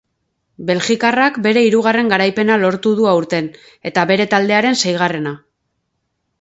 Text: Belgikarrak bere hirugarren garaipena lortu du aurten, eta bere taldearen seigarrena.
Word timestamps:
Belgikarrak 0.69 1.37
bere 1.47 1.63
hirugarren 1.65 2.09
garaipena 2.15 2.57
lortu 2.63 2.95
du 3.01 3.07
aurten, 3.13 3.53
eta 3.93 4.09
bere 4.15 4.29
taldearen 4.35 4.83
seigarrena. 4.85 5.39